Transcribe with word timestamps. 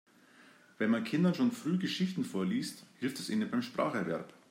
Wenn 0.79 0.89
man 0.89 1.03
Kindern 1.03 1.35
schon 1.35 1.51
früh 1.51 1.77
Geschichten 1.77 2.25
vorliest, 2.25 2.87
hilft 2.97 3.19
es 3.19 3.29
ihnen 3.29 3.51
beim 3.51 3.61
Spracherwerb. 3.61 4.33